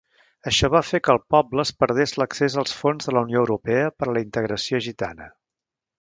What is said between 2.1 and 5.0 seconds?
l'accés als fons de la Unió Europea per a la integració